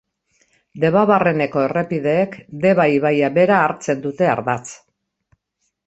Debabarreneko 0.83 1.65
errepideek 1.67 2.39
Deba 2.65 2.89
ibaia 2.97 3.33
bera 3.39 3.63
hartzen 3.69 4.05
dute 4.09 4.31
ardatz. 4.35 4.69